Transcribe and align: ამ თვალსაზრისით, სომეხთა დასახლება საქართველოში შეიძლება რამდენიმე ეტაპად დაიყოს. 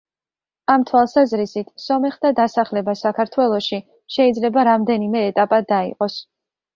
ამ 0.75 0.83
თვალსაზრისით, 0.91 1.67
სომეხთა 1.83 2.31
დასახლება 2.39 2.95
საქართველოში 3.01 3.79
შეიძლება 4.15 4.65
რამდენიმე 4.69 5.23
ეტაპად 5.27 5.69
დაიყოს. 5.73 6.17